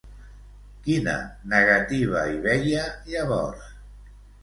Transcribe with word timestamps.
Quina 0.87 1.13
negativa 1.53 2.25
hi 2.33 2.43
veia, 2.49 2.91
llavors? 3.15 3.73